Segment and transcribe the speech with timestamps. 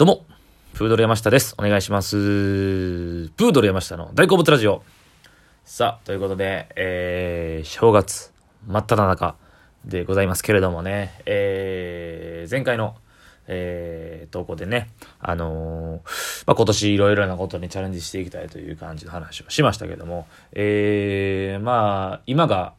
[0.00, 0.24] どうも、
[0.72, 1.54] プードル山下です。
[1.58, 2.16] お願いします。
[2.16, 4.82] プードル山下の大好物ラジオ。
[5.66, 8.32] さあ、ということで、えー、正月、
[8.66, 9.36] 真っ只中
[9.84, 12.94] でございますけれどもね、えー、前回の、
[13.46, 14.88] えー、投稿でね、
[15.18, 22.72] あのーまあ、今年いろいろなことにチャレンジしていきたいという感じの話をしましたけども、えー、まあ、今が、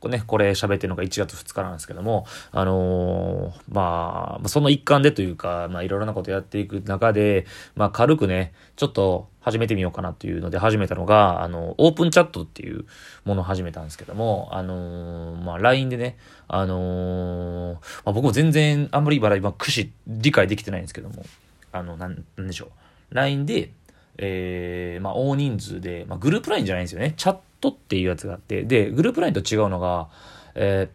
[0.00, 12.84] これ喋ってるのが1月2日なんですけども、あのーまあ、その一環でというか、まあ、いろいろなことやっていく中で、まあ、軽くね、ちょっと始めてみようかなというので始めたのが、あの、オープンチャットっていう
[13.24, 21.24] ものを始めたんですけども、あのーまあ、LINE でね、あのーまあ、僕も全然あんまり今、今、駆使、理解できてないんですけども、
[21.72, 23.14] あの、なん、なんでしょう。
[23.14, 23.72] LINE で、
[24.18, 27.14] えー、まあ、大人数で、まあ、グループ LINE じゃないんですよね。
[27.16, 30.08] チャットっていうやつがあって、で、グループ LINE と違うのが、
[30.54, 30.88] え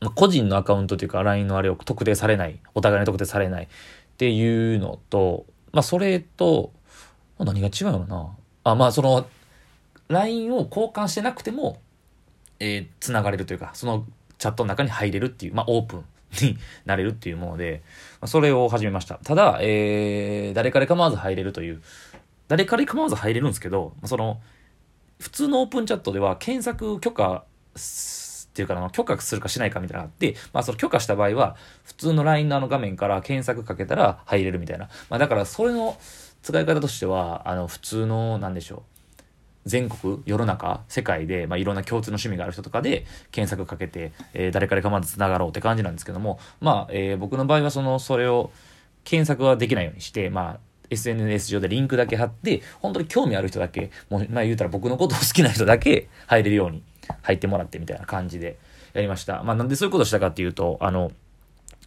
[0.00, 3.68] ー、個人のアカウントというか LINE のあれを特定されない、お互いに特定されないっ
[4.16, 6.72] ていうのと、まあ、それと、
[7.38, 8.30] 何が違うのかな
[8.64, 9.26] あ、まあ、その、
[10.08, 11.80] LINE を交換してなくても、
[12.60, 14.04] えー、繋がれるというか、その
[14.38, 16.04] チャットの中に入れるっていう、まあ、オープン
[16.42, 17.82] になれるっていうもので、
[18.20, 19.16] まそれを始めました。
[19.16, 21.82] ただ、えー、誰から構わず入れるという、
[22.48, 24.40] 誰から構わず入れるんですけど、その、
[25.18, 34.88] 普通のオープンチャットでは検索許可っていうかあの許可するかしないかみたいなのがあって、まあその許可した場合は、普通の LINE のあの画面から検索かけたら入れるみたいな。
[35.10, 35.96] まあだからそれの
[36.42, 38.82] 使い方としては、あの普通の、なんでしょう。
[39.66, 48.50] 全国、世の中、世界で、まあ、いろんな共通の趣味がある人とかで検索かけて、えー誰から構わず繋がろうって感じなんですけども、まあ、えー僕の場合はその、それを
[49.04, 50.60] 検索はできないようにして、まあ、
[50.90, 56.82] SNS 上でリンクだけ貼って、本当に興味ある人だけ、もう、まあ言うたら僕のことを好きな人だけ入れるように
[57.22, 58.58] 入ってもらってみたいな感じで
[58.92, 59.42] やりました。
[59.42, 61.12] まあなんでそういうことをしたかっていうと、あの、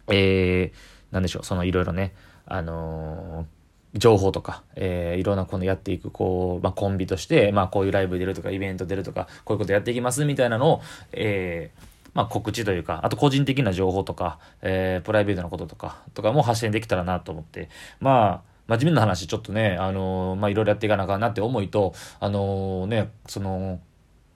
[0.08, 2.14] えー、なんでしょう、そのいろいろね、
[2.46, 3.62] あのー
[3.94, 10.80] 情報とか、えー、いろんなこのやっていく、こう、まあ、コンビとして、まあ、こういうライブ出るとか、イベント出るとか、こういうことやっていきますみたいなのを、
[11.12, 11.80] えー、
[12.14, 17.68] まあ、告知というか、あと個人的な情報とか、えー、プライベートなこととか、とかも発信できたらなと思って、
[18.00, 23.80] まあ、真面目な話、ちょっとね、あのーまあ、いろいろやっていかなあかんなって思いと、あのーね、その、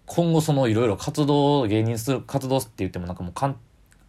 [0.07, 3.57] 今後そのいろいろ活動、芸人する活動って言ってもなんかもうかん、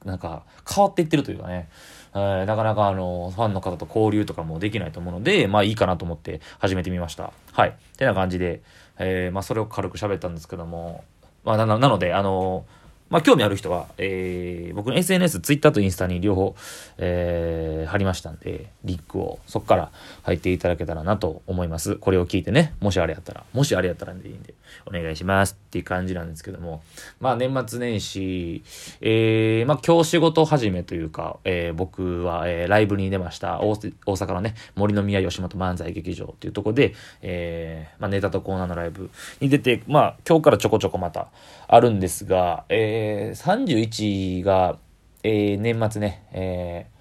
[0.06, 1.70] なんか変わっていってるというかね、
[2.14, 7.32] えーなかなかあの、ファンの方と交流とかもできないと思うので、まあいいかなと思って始めてみました。
[7.52, 7.76] はい。
[7.98, 8.62] てな感じで、
[8.98, 11.04] えーまあそれを軽く喋ったんですけども、
[11.44, 12.66] まあなななので、あの
[13.10, 16.56] まあ興味ある人は、えー僕の SNS、Twitter とインスタに両方、
[16.98, 19.92] えー貼りましたんで、リンクをそこから
[20.24, 21.96] 入っていただけたらなと思います。
[21.96, 24.54] これを聞いてね、もしあれやったら、もしあれやったらでいいんで、
[24.86, 26.82] お願いしますっていう感じなんですけども、
[27.22, 28.62] まあ年末年始、
[29.00, 33.62] えー、まあ今日仕事始めというか、えー僕は、えーライブに出ました。
[33.62, 39.10] 大阪のね、森の宮吉本漫才劇場っていうところで、えーまあネタとコーナーのライブ
[39.40, 41.28] に出て、まあ今日からちょこちょこまた
[41.70, 44.78] あるんですが、えー、え31が、
[45.24, 46.98] えー年末ね、えー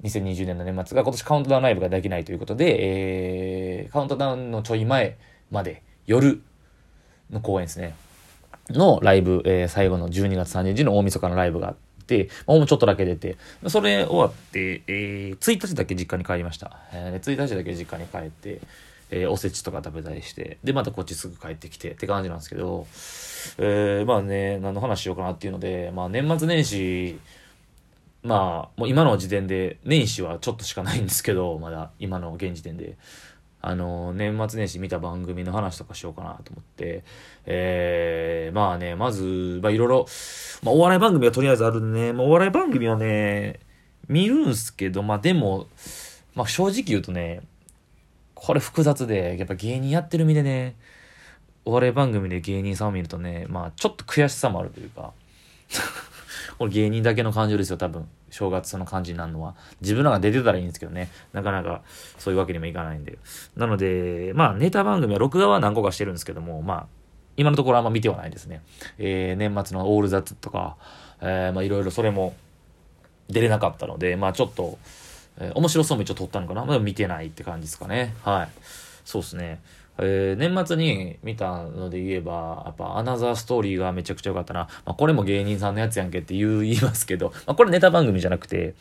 [0.00, 5.18] 2020年の年末が今年カウントダウンライブができないということで、えーカウントダウンのちょい前
[5.50, 6.42] まで夜
[7.30, 7.94] の公演ですね。
[8.70, 11.76] のライブ、えー最後の12月30日の大晦日のライブがあっ
[12.06, 13.36] て、まあ、もうちょっとだけ出て、
[13.66, 16.78] それ終わって、えー、1日だけ実家に帰りました。
[16.92, 18.60] えー、1日だけ実家に帰って、
[19.10, 22.86] えーおせちとか食べたりして、で、またこっちすぐ帰ってきてって感じなんですけど、
[23.58, 27.18] えーまあね、何の話しようかなっていうので、まあ年末年始、
[28.22, 32.96] まあ、もう今の時点で、年始はちょっとしかないんですけど、まだ、今の現時点で。
[33.60, 37.02] あの、年末年始見た番組の話とかしようかなと思って、
[37.44, 40.06] えー、まあね、まず、まあいろいろ、
[40.62, 43.58] まあお笑い番組はとりあえずあるんでね、まあお笑い番組はね、
[44.08, 45.66] 見るんすけど、まあでも、
[46.34, 47.42] まあ正直言うとね、
[48.40, 50.76] これ複雑で、やっぱ芸人やってる身でね、
[51.64, 55.12] お笑い番組で芸人さんを見るとね、まあちょっと悔しさもあるというか、
[56.56, 58.08] これ芸人だけの感情ですよ、多分。
[58.30, 59.56] 正月その感じになるのは。
[59.80, 61.10] 自分らが出てたらいいんですけどね。
[61.32, 61.82] なかなか
[62.18, 63.18] そういうわけにもいかないんで。
[63.56, 66.86] なので、まあネタ番組は録画は何個かしてるんですけども、まあ、
[67.36, 68.62] 今のところあんま見てはないですね。
[68.98, 70.76] えー、年末のオールザッツとか、
[71.20, 72.34] えー、まあいろいろそれも
[73.28, 74.78] 出れなかったので、まあちょっと、
[75.38, 76.64] えー面白そうも一応撮ったのかな？
[76.64, 78.14] まだ見てないって感じですかね。
[78.24, 78.48] はい。
[79.04, 79.60] そうですね。
[80.00, 84.68] えー年末に見たので言えば、やっぱアナザーストーリーがめちゃくちゃ良かったな。
[84.84, 88.74] まあ、これも芸人さんのやつやんけって言う言いますけど、 まあ、これネタ番組じゃなくて、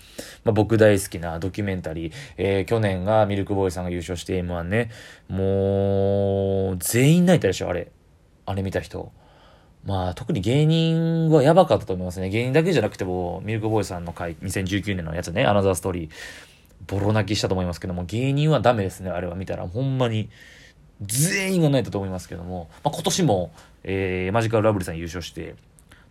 [0.44, 4.92] まあ、僕大好きなドキュメンタリー、えー去年がミルクボーイさんが優勝して M1 ね、
[5.28, 7.92] もう、全員泣いたでしょ、あれ。
[8.46, 9.12] あれ見た人。
[9.86, 12.30] まあ、特に芸人はやばかったと思いますね。
[12.30, 16.10] 芸人だけじゃなくても、ミルクボーイさんの回、2019年のやつね、アナザーストーリー。
[16.88, 19.68] ボロ泣きしたと思いますけども、芸人はダメですね、あれは見たら。
[19.68, 20.30] ほんまに、
[21.02, 23.52] 全員が泣いたと思いますけども、まあ、今年も、
[23.84, 25.56] えー、マジカルラブリーさん優勝して、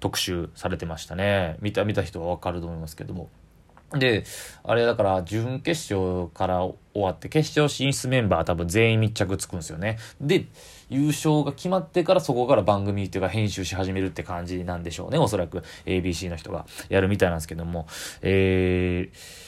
[0.01, 1.57] 特集されてましたね。
[1.61, 3.29] 見た、見た人はわかると思いますけども。
[3.93, 4.25] で、
[4.65, 9.99] あれだから準決勝から終わって決勝進出メンバー多分全員密着つくんですよね。
[10.21, 10.47] で、
[10.89, 15.19] 優勝が決まってからそこから番組っていうか編集し始めるって感じなんでしょうね。
[15.19, 17.87] おそらく ABC の人がやるみたいなんですけども。
[18.23, 19.47] えー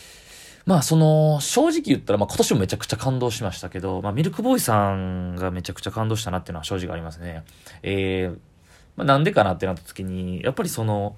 [0.68, 7.42] まあその、正直言ったら、まあ今年もめちゃくちゃ感動しましたけど、まあミルクボーイさんがめちゃくちゃ感動したなっていうのは正直ありますね。
[7.82, 8.38] えー、
[8.94, 11.16] まあなんでかなってなった時に、やっぱりその、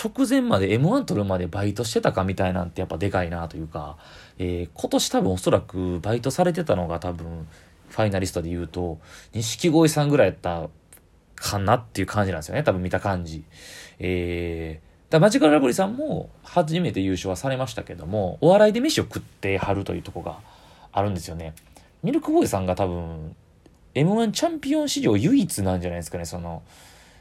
[0.00, 3.96] 直前まで M1 取るまでバイトしてたかみたいなんてやっぱでかいなというか、
[4.38, 7.46] えー、今年多分おそらくバイトされてたのが多分
[7.88, 8.98] ファイナリストで言うと
[9.34, 10.68] 錦鯉さんぐらいやった
[11.36, 13.44] かなっていう感じなんですよね多分見た感じ。
[13.98, 20.38] えー、だマジカルラブリーさんも初めて優勝はされましたけどもお笑いで飯を食ってはるというとこが
[20.90, 21.54] あるんですよね。
[22.02, 23.36] ミルクボーイさんが多分
[23.94, 26.62] M1 チャンピオン史上唯一なんじゃないですかねその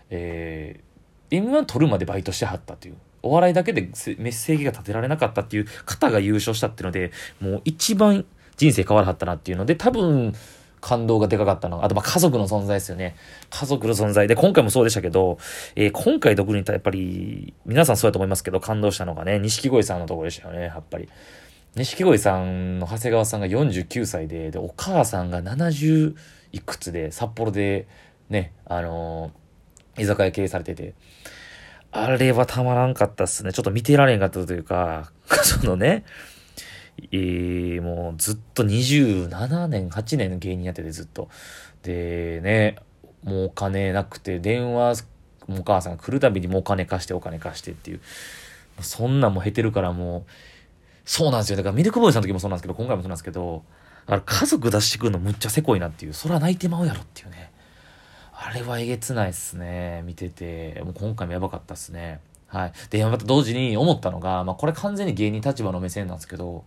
[0.10, 0.91] えー
[1.32, 2.96] M1 取るまでバイトしてはったっていう。
[3.24, 8.26] お笑いだけでメッセージが立てられなかったっていう方が優勝したっていうので、もう一番
[8.58, 10.34] 人生変わらはったなっていうので、多分、
[10.82, 13.16] 感動がでかかったの、あとま家族の存在ですよね。
[13.52, 15.38] 家族の存在で、今回もそうでしたけど、
[15.76, 21.08] えー、今回特にやっぱり、皆さんそうやと思いますけど、感動したのがね、錦鯉さんのところでしたよね、やっぱり。
[21.76, 26.16] 錦鯉さんの長谷川さんが49歳で、で、お母さんが70
[26.52, 27.88] いくつで、札幌で、
[28.30, 29.32] ね、あのー、
[29.98, 30.94] 居酒屋経営されてて、
[31.92, 33.52] あれはたまらんかったっすね。
[33.52, 35.12] ちょっと見てられんかったというか、
[35.44, 36.06] そのね、
[37.12, 41.30] えー、もうずっと27年、8年の芸人やっててずっと。
[41.84, 42.78] で、ね、
[43.24, 45.04] もうお金なくて、電話、
[45.50, 48.00] お母さんが来るたびにもうお金貸してお金貸してっていう。
[48.80, 50.32] そんなんも減ってるからもう、
[51.06, 51.58] そうなんですよ。
[51.58, 53.64] だからミルクボーイさんの時もそうなんですけど、今回もそうなんですけど、
[54.08, 57.51] あれ家族出してくるのむっちゃせこいなっていう、そら泣いてまうやろっていうね。
[58.44, 60.02] あれはえげつないっすね。
[60.04, 60.82] 見てて。
[60.84, 62.22] もう今回もやばかったっすね。
[62.48, 62.74] はい。
[62.90, 66.66] で、また同時に思ったのが、まあこれ完全に芸人立場の目線なんですけど、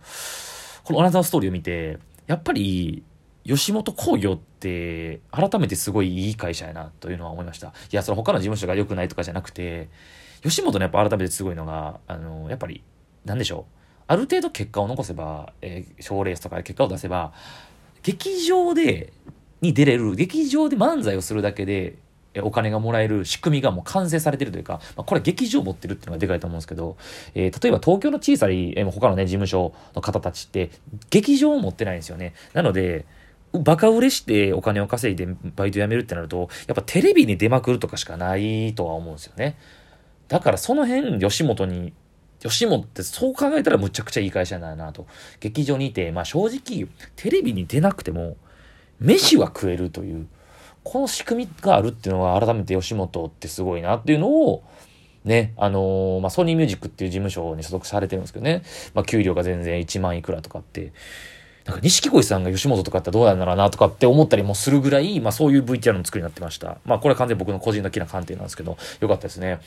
[0.85, 3.03] この同じのストーリーを見て、やっぱり、
[3.43, 7.67] 吉本興業って、改めてすごいいい会社やな、というのは思いました。
[7.67, 9.89] いや、それ他の事務所が良くないとかじゃなくて、
[10.43, 12.83] 吉本のやっぱ改めてすごいのが、あの、やっぱり、
[13.25, 14.03] なんでしょう。
[14.07, 17.33] ある程度結果を残せば、えー、賞レースとかで結果を出せば、
[18.01, 19.11] 劇場で
[19.65, 21.95] に出れる、劇場で漫才をするだけで、
[22.41, 26.97] お金がもらえる仕組みがもう完成されてるというか、まあ、これ劇場持ってるっていうのがでかいと思うんですけど、
[27.33, 30.71] えー、例えば東京の小さい、えー、他のね、事務所の方たちって、
[31.09, 32.33] 劇場を持ってないんですよね。
[32.53, 33.05] なので、
[33.53, 39.57] バカ売れしてお金を稼いでバイト辞めるってなると、やっぱテレビに出まくるとかしかないとは思うんですよね。
[40.27, 41.93] だからその辺、吉本に
[42.49, 45.07] 吉本ってそう考えたらむちゃくちゃいい会社だなと。
[45.39, 48.37] 劇場にいて、まあ正直、テレビに出なくても、
[48.99, 50.27] 飯は食えるという、
[50.83, 54.63] この仕組みがあるっていうのは改めて吉本ってすごいなっていうのを、
[55.23, 58.61] ね、あのー、まあ、ソニーミュージックっていう事務所に所属されてるんですけどね、
[58.93, 60.93] まあ、給料が全然1万いくらとかって、
[61.65, 66.77] なんか錦鯉さんが吉本とかってどうなんだろうなとかって思ったりもするぐらい、まあそういう VTR の作りになってました。
[66.85, 69.59] まあこれは完全に僕の個人的な観点なんですけど、よかったですね。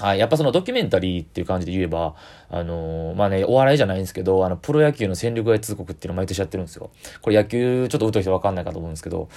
[0.00, 2.16] はい、やっぱそのドキュメンタリーっていう感じで言えば、
[2.50, 6.90] あのー、まあね、お笑いじゃないんですけど、あの、プロ野球の戦力外通告っていうの毎年やってるんですよ。
[7.22, 9.28] これ野球ちょっと疎い人わかんないかと思うんですけど、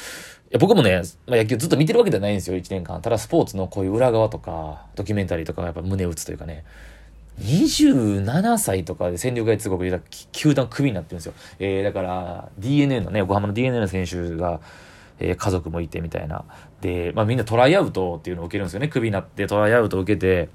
[0.50, 3.00] いや僕もね、まあ、野球ずっと見てるわけではないんですよ、1年間。
[3.04, 6.64] ただスポーツのこういう裏側とか、ドキュメンタリーとかがやっぱ胸打つというかね、
[7.42, 11.34] 27歳とかで戦力外通告で球団クビになってるんですよ。
[11.60, 14.60] えー、だから DNA のね、横浜の DNA の選手が、
[15.20, 16.46] えー、家族もいてみたいな。
[16.82, 18.88] で、まあみんなトライアウトっていうのを受けるんですよね。
[18.88, 20.50] クビになってトライアウトを受けて、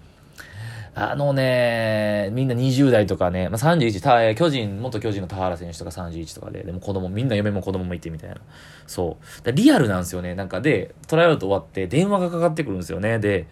[0.95, 8.37] あのね、みんな20代とかね、まあ、31、巨人、元巨人の田原選手とか31とかで、でも子供、みんな嫁も子供もいてみたいな。
[8.87, 9.53] そう。
[9.53, 10.35] リアルなんですよね。
[10.35, 13.19] なんかで、トライアウト終わって電話がかかってくるんですよね。
[13.19, 13.47] で、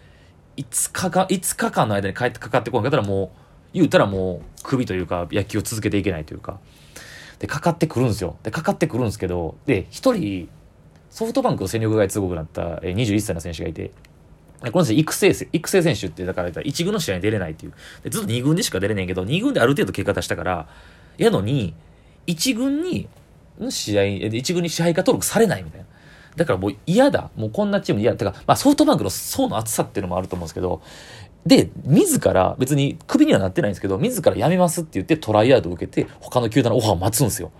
[0.59, 3.29] 5日か、5日間の間に帰ってかかってこなかったらもう、
[3.73, 6.59] 言うたらもう、首というか、野球を続けていけないというか。
[7.39, 8.37] で、かかってくるんですよ。
[8.43, 10.51] で、かかってくるんですけど、で、一人、
[11.11, 13.91] ソフトバンクの戦力外通告になった21歳の選手がいて、
[14.73, 17.73] この人育成、育成選手って、だから1軍の試合に出れないっていう。
[18.05, 20.69] でずっと2軍でしか出れないけど、2軍である程度結果出したから、
[21.19, 21.75] やのに、
[22.27, 23.09] 1軍に、
[23.71, 25.87] 試合、1軍に支配下登録されないみたいな。
[26.37, 27.31] だからもう嫌だ。
[27.37, 28.19] もうこんなチーム嫌だ。
[28.19, 30.83] てか、まあソフトバンクの層の厚さっていうのもあると思うんですけど、
[31.47, 37.51] で、自ら、別にクビにはなってないんですけど、自ら辞めますって言ってトライアウト受けて、他の球団のオファーを待つんですよ。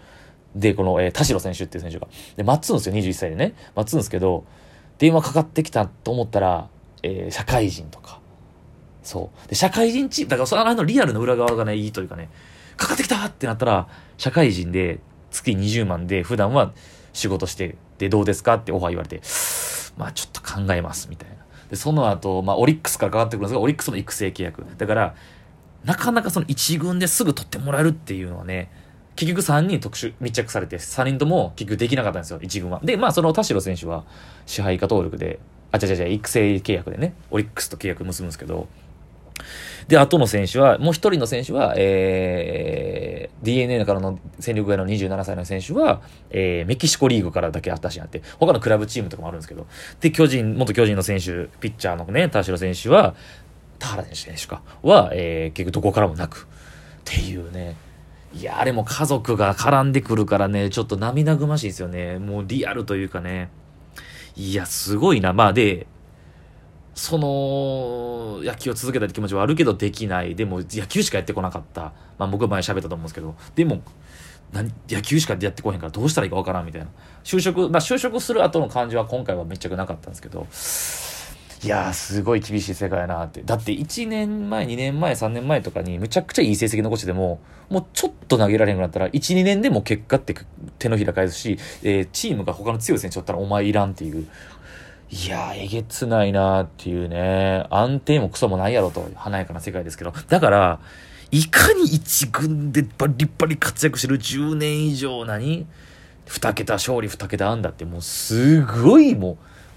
[0.55, 2.09] で、この、えー、田代選手っていう選手が。
[2.37, 3.55] で、待つんですよ、21歳でね。
[3.75, 4.45] 待つんですけど、
[4.99, 6.69] 電話かかってきたと思ったら、
[7.03, 8.21] えー、社会人とか。
[9.03, 9.49] そう。
[9.49, 12.29] で、社会人チーム、だからそのあのリアルな裏側がね、いいというかね、
[12.77, 13.89] かかってきたってなったら、
[14.19, 16.73] 社会人で月20万で普段は
[17.13, 19.23] 仕事してでどうですかってオファー言われて、
[19.97, 21.37] まあちょっと考えますみたいな。
[21.69, 24.65] で、その後、まあオリックスからかかってくるんですが、オリックスの育成契約。
[24.77, 25.15] だから、
[25.85, 28.71] なかなかその一軍ですぐ取ってもらえるっていうのはね、
[29.17, 32.81] 結局3人特殊密着されて、3人とも結局できなかったんですよ、1軍は。
[32.83, 34.05] で、まあその田代選手は
[34.47, 35.39] 支配下登録で、
[35.73, 38.69] あ、違う違う育成契約でね、オリックスと契約結ぶんですけど、
[39.89, 46.01] で、後の選手は、もう一人の選手は、えー、DNA からの戦力外の27歳の選手は、
[46.31, 49.67] えー、メキシコリーグからだけあったしあって、他のクラブチームとかもあるんですけど、
[50.01, 53.15] で、巨人、元巨人の選手、ピッチャーのね、田代選手は、
[53.79, 56.47] 田原選手か、は、えー、結局どこからもなく、
[57.01, 57.75] っていうね、
[58.33, 62.19] いや、あれも家族が絡んでくるからね、ちょっと涙ぐましいですよね。
[62.19, 63.51] もうリアルというかね。
[64.37, 65.33] いや、すごいな。
[65.33, 65.87] まあで、
[66.95, 70.35] その、野球を続けたって気持ちはあるけどできない。
[70.37, 71.93] でも、野球しかやってこなかった。
[72.19, 73.83] まあ僕は前喋ったと思うんですけど、でも、
[74.53, 76.89] 何野球しかやってこへんからどうしたらいいかわからんみたいな。
[77.25, 80.47] 就職、まあ就職する後の感じは今回はめっちゃくなかったんですけど、
[81.63, 83.43] いやー、すごい厳しい世界やなって。
[83.43, 90.35] だって1年前、2年前、3年前とかにむちゃくちゃいい成績残してても、もうちょっと投げられへんくなったら、1、2年でも結果って
[90.79, 94.27] 手のひら返すし、えー、チームが他の強い選手だったらお前いらんっていう。
[95.11, 97.67] いやー、えげつないなーっていうね。
[97.69, 100.15] 安定もクソもないやろと、華やかな世界ですけど。
[100.29, 100.81] だから、
[101.31, 105.67] いかに一軍でバリバリ活躍してる10年以上何？
[106.27, 109.37] 二桁勝利二桁安打ってもうすごいもう、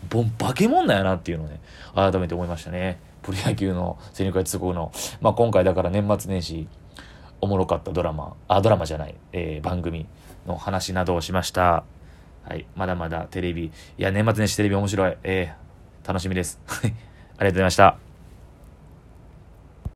[0.09, 1.59] ボン、化け物なんやなっていうのをね、
[1.95, 2.99] 改めて思いましたね。
[3.21, 4.91] プロ野球の戦力外通告の、
[5.21, 6.67] まあ、今回だから年末年始、
[7.41, 10.07] おもろかったドラマ、あ、ドラマじゃない、えー、番組
[10.45, 11.83] の話などをしました。
[12.43, 12.65] はい。
[12.75, 15.17] まだまだテレビ、いや、年末年始テレビ面白い。
[15.23, 16.59] えー、楽しみです。
[16.67, 18.12] ありがとうございました。